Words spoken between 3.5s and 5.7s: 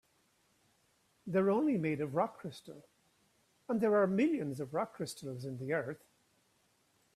and there are millions of rock crystals in